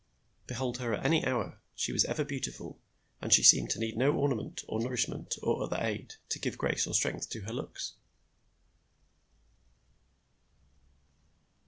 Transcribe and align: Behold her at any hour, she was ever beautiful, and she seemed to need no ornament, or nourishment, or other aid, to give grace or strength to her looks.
Behold 0.47 0.79
her 0.79 0.95
at 0.95 1.05
any 1.05 1.23
hour, 1.25 1.59
she 1.75 1.93
was 1.93 2.05
ever 2.05 2.23
beautiful, 2.23 2.79
and 3.21 3.31
she 3.31 3.43
seemed 3.43 3.69
to 3.69 3.77
need 3.79 3.95
no 3.95 4.11
ornament, 4.13 4.63
or 4.67 4.79
nourishment, 4.79 5.35
or 5.43 5.61
other 5.61 5.77
aid, 5.79 6.15
to 6.29 6.39
give 6.39 6.57
grace 6.57 6.87
or 6.87 6.95
strength 6.95 7.29
to 7.29 7.41
her 7.41 7.53
looks. 7.53 7.93